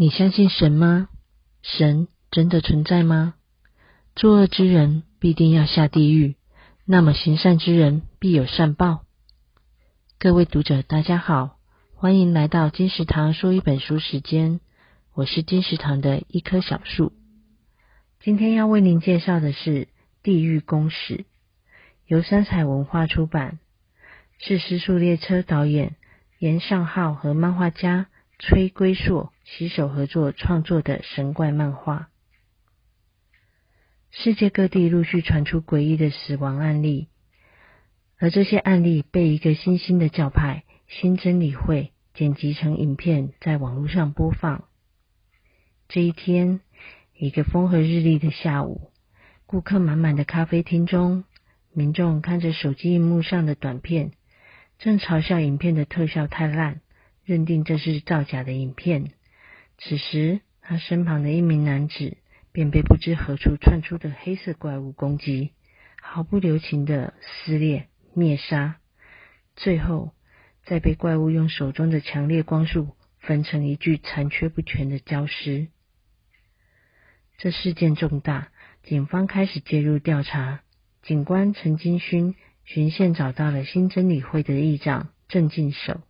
[0.00, 1.08] 你相信神吗？
[1.60, 3.34] 神真的存在吗？
[4.14, 6.36] 作恶之人必定要下地狱，
[6.84, 9.00] 那么行善之人必有善报。
[10.20, 11.58] 各位读者，大家好，
[11.96, 14.60] 欢迎来到金石堂说一本书时间，
[15.14, 17.12] 我是金石堂的一棵小树。
[18.20, 19.70] 今天要为您介绍的是
[20.22, 21.16] 《地狱公使》，
[22.06, 23.58] 由三彩文化出版，
[24.38, 25.96] 是尸速列车导演
[26.38, 28.06] 严尚浩和漫画家
[28.40, 32.08] 崔圭硕携手合作创作的神怪漫画。
[34.10, 37.08] 世界各地陆续传出诡异的死亡案例，
[38.16, 44.64] 而这些案例被一个新兴的教派——新真理会剪辑成影片，在网络上播放。
[45.88, 46.60] 这一天，
[47.16, 48.92] 一个风和日丽的下午，
[49.46, 51.24] 顾客满满的咖啡厅中，
[51.72, 54.12] 民众看着手机荧幕上的短片，
[54.78, 56.80] 正嘲笑影片的特效太烂。
[57.28, 59.12] 认定这是造假的影片。
[59.76, 62.16] 此时，他身旁的一名男子
[62.52, 65.52] 便被不知何处窜出的黑色怪物攻击，
[66.00, 68.76] 毫不留情的撕裂、灭杀，
[69.56, 70.14] 最后
[70.64, 75.68] 再被怪物用手中的强烈光束焚成一具残缺不全的焦尸。
[77.36, 78.48] 这事件重大，
[78.84, 80.62] 警方开始介入调查。
[81.02, 82.34] 警官陈金勋
[82.64, 86.00] 循线找到了新真理会的议长郑进守。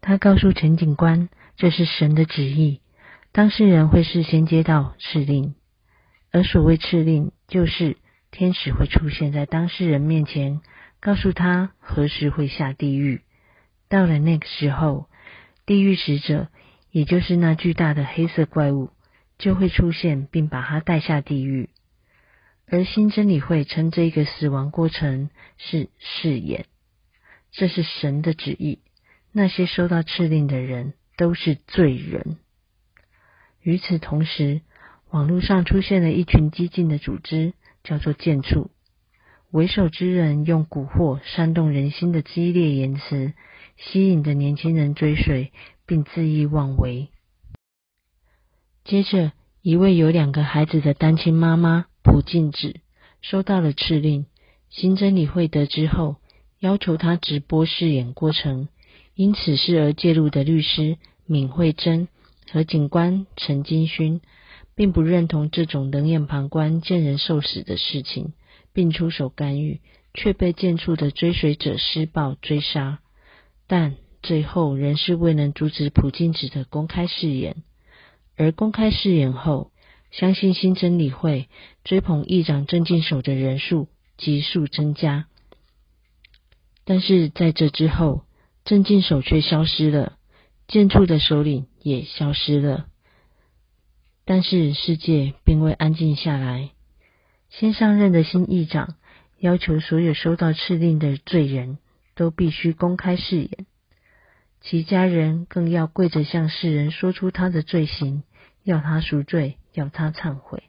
[0.00, 2.80] 他告诉陈警官，这是神的旨意，
[3.32, 5.54] 当事人会事先接到敕令，
[6.32, 7.96] 而所谓敕令，就是
[8.30, 10.60] 天使会出现在当事人面前，
[11.00, 13.22] 告诉他何时会下地狱。
[13.88, 15.08] 到了那个时候，
[15.66, 16.48] 地狱使者，
[16.90, 18.90] 也就是那巨大的黑色怪物，
[19.38, 21.70] 就会出现，并把他带下地狱。
[22.70, 26.66] 而新真理会称这个死亡过程是试验，
[27.50, 28.80] 这是神的旨意。
[29.32, 32.38] 那些收到敕令的人都是罪人。
[33.60, 34.62] 与此同时，
[35.10, 37.52] 网络上出现了一群激进的组织，
[37.84, 38.70] 叫做“贱畜”。
[39.50, 43.32] 为首之人用蛊惑、煽动人心的激烈言辞，
[43.76, 45.52] 吸引着年轻人追随，
[45.86, 47.08] 并恣意妄为。
[48.84, 49.32] 接着，
[49.62, 52.80] 一位有两个孩子的单亲妈妈朴静子
[53.22, 54.26] 收到了敕令，
[54.68, 56.16] 新真理会得知后，
[56.58, 58.68] 要求她直播试演过程。
[59.18, 60.96] 因此事而介入的律师
[61.26, 62.06] 闵慧珍
[62.52, 64.20] 和警官陈金勋，
[64.76, 68.32] 并不认同这种冷眼旁观、见人受死的事情，
[68.72, 69.80] 并出手干预，
[70.14, 73.00] 却被建处的追随者施暴追杀。
[73.66, 77.64] 但最后仍是未能阻止朴静子的公开誓言。
[78.36, 79.72] 而公开誓言后，
[80.12, 81.48] 相信新真理会
[81.82, 85.26] 追捧议长郑进守的人数急速增加。
[86.84, 88.22] 但是在这之后，
[88.68, 90.18] 镇静手却消失了，
[90.66, 92.84] 贱畜的首领也消失了。
[94.26, 96.72] 但是世界并未安静下来，
[97.48, 98.96] 新上任的新议长
[99.38, 101.78] 要求所有收到敕令的罪人
[102.14, 103.66] 都必须公开誓言，
[104.60, 108.22] 其家人更要跪着向世人说出他的罪行，
[108.64, 110.64] 要他赎罪，要他忏悔。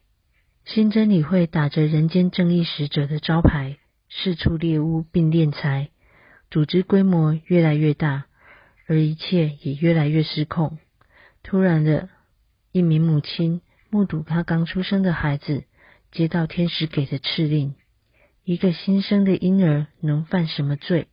[0.63, 3.75] 新真理会打着人间正义使者的招牌，
[4.09, 5.89] 四处猎巫并敛财。
[6.51, 8.25] 组织规模越来越大，
[8.87, 10.79] 而一切也越来越失控。
[11.43, 12.09] 突然的，
[12.71, 15.63] 一名母亲目睹她刚出生的孩子
[16.11, 17.75] 接到天使给的敕令，
[18.43, 21.07] 一个新生的婴儿能犯什么罪？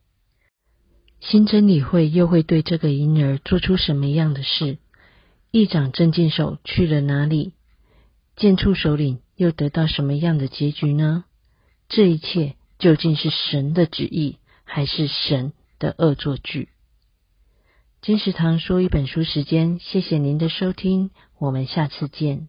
[1.19, 4.77] 新真理会又会对这个婴儿做出什么样的事？
[5.51, 7.53] 议长郑进守去了哪里？
[8.35, 11.25] 贱畜首领又得到什么样的结局呢？
[11.89, 14.37] 这一切究竟是神的旨意，
[14.67, 16.69] 还是神的恶作剧。
[18.01, 22.47] 金石堂说一本书时间，谢谢您的收听，我们下次见。